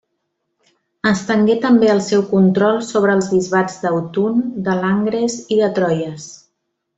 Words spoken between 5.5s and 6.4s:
i de Troyes.